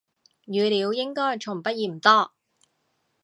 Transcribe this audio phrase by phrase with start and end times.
[0.47, 2.31] 語料應該從不嫌多